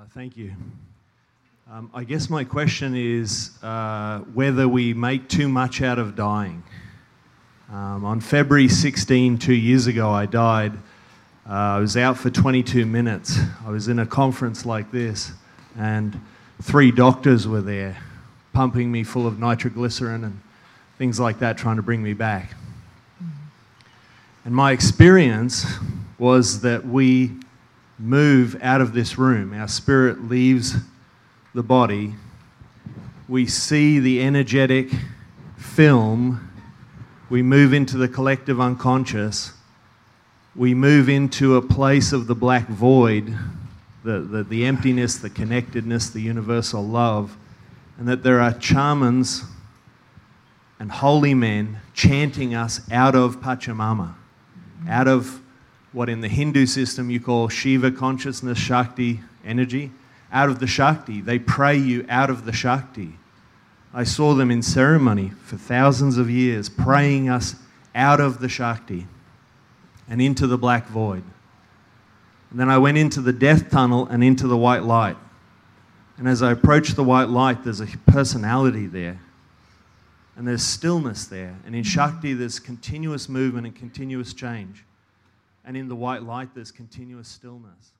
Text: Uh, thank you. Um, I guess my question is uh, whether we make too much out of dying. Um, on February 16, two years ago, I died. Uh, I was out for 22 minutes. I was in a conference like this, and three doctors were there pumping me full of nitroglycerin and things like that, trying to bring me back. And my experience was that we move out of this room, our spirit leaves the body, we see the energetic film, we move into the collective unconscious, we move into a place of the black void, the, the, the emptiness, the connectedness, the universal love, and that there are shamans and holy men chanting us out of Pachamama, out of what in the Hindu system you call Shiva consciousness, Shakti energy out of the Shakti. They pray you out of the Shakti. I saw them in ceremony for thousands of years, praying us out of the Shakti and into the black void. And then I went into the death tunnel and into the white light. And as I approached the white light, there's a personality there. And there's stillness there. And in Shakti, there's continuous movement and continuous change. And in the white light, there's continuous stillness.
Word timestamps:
Uh, 0.00 0.04
thank 0.14 0.34
you. 0.34 0.50
Um, 1.70 1.90
I 1.92 2.04
guess 2.04 2.30
my 2.30 2.42
question 2.42 2.94
is 2.96 3.50
uh, 3.62 4.20
whether 4.32 4.66
we 4.66 4.94
make 4.94 5.28
too 5.28 5.46
much 5.46 5.82
out 5.82 5.98
of 5.98 6.16
dying. 6.16 6.62
Um, 7.70 8.06
on 8.06 8.20
February 8.20 8.68
16, 8.68 9.36
two 9.36 9.52
years 9.52 9.88
ago, 9.88 10.08
I 10.08 10.24
died. 10.24 10.72
Uh, 11.46 11.52
I 11.52 11.78
was 11.80 11.98
out 11.98 12.16
for 12.16 12.30
22 12.30 12.86
minutes. 12.86 13.38
I 13.66 13.70
was 13.70 13.88
in 13.88 13.98
a 13.98 14.06
conference 14.06 14.64
like 14.64 14.90
this, 14.90 15.32
and 15.76 16.18
three 16.62 16.90
doctors 16.90 17.46
were 17.46 17.60
there 17.60 17.98
pumping 18.54 18.90
me 18.90 19.04
full 19.04 19.26
of 19.26 19.38
nitroglycerin 19.38 20.24
and 20.24 20.40
things 20.96 21.20
like 21.20 21.40
that, 21.40 21.58
trying 21.58 21.76
to 21.76 21.82
bring 21.82 22.02
me 22.02 22.14
back. 22.14 22.54
And 24.46 24.54
my 24.54 24.72
experience 24.72 25.66
was 26.18 26.62
that 26.62 26.86
we 26.86 27.32
move 28.00 28.56
out 28.62 28.80
of 28.80 28.94
this 28.94 29.18
room, 29.18 29.52
our 29.52 29.68
spirit 29.68 30.24
leaves 30.24 30.74
the 31.54 31.62
body, 31.62 32.14
we 33.28 33.46
see 33.46 33.98
the 33.98 34.22
energetic 34.22 34.88
film, 35.58 36.50
we 37.28 37.42
move 37.42 37.74
into 37.74 37.98
the 37.98 38.08
collective 38.08 38.58
unconscious, 38.58 39.52
we 40.56 40.74
move 40.74 41.08
into 41.08 41.56
a 41.56 41.62
place 41.62 42.12
of 42.12 42.26
the 42.26 42.34
black 42.34 42.66
void, 42.68 43.36
the, 44.02 44.20
the, 44.20 44.44
the 44.44 44.64
emptiness, 44.64 45.18
the 45.18 45.30
connectedness, 45.30 46.08
the 46.10 46.22
universal 46.22 46.82
love, 46.82 47.36
and 47.98 48.08
that 48.08 48.22
there 48.22 48.40
are 48.40 48.58
shamans 48.60 49.44
and 50.78 50.90
holy 50.90 51.34
men 51.34 51.78
chanting 51.92 52.54
us 52.54 52.80
out 52.90 53.14
of 53.14 53.40
Pachamama, 53.42 54.14
out 54.88 55.06
of 55.06 55.42
what 55.92 56.08
in 56.08 56.20
the 56.20 56.28
Hindu 56.28 56.66
system 56.66 57.10
you 57.10 57.20
call 57.20 57.48
Shiva 57.48 57.90
consciousness, 57.90 58.58
Shakti 58.58 59.20
energy 59.44 59.90
out 60.32 60.48
of 60.48 60.60
the 60.60 60.66
Shakti. 60.66 61.20
They 61.20 61.38
pray 61.38 61.76
you 61.76 62.06
out 62.08 62.30
of 62.30 62.44
the 62.44 62.52
Shakti. 62.52 63.14
I 63.92 64.04
saw 64.04 64.34
them 64.34 64.50
in 64.50 64.62
ceremony 64.62 65.30
for 65.42 65.56
thousands 65.56 66.16
of 66.16 66.30
years, 66.30 66.68
praying 66.68 67.28
us 67.28 67.56
out 67.94 68.20
of 68.20 68.38
the 68.38 68.48
Shakti 68.48 69.06
and 70.08 70.22
into 70.22 70.46
the 70.46 70.58
black 70.58 70.86
void. 70.86 71.24
And 72.50 72.58
then 72.58 72.68
I 72.68 72.78
went 72.78 72.98
into 72.98 73.20
the 73.20 73.32
death 73.32 73.70
tunnel 73.70 74.06
and 74.06 74.22
into 74.22 74.46
the 74.46 74.56
white 74.56 74.84
light. 74.84 75.16
And 76.18 76.28
as 76.28 76.42
I 76.42 76.52
approached 76.52 76.96
the 76.96 77.04
white 77.04 77.28
light, 77.28 77.64
there's 77.64 77.80
a 77.80 77.86
personality 78.06 78.86
there. 78.86 79.18
And 80.36 80.46
there's 80.46 80.62
stillness 80.62 81.26
there. 81.26 81.56
And 81.66 81.74
in 81.74 81.82
Shakti, 81.82 82.34
there's 82.34 82.58
continuous 82.58 83.28
movement 83.28 83.66
and 83.66 83.74
continuous 83.74 84.32
change. 84.32 84.84
And 85.70 85.76
in 85.76 85.86
the 85.86 85.94
white 85.94 86.24
light, 86.24 86.52
there's 86.52 86.72
continuous 86.72 87.28
stillness. 87.28 87.92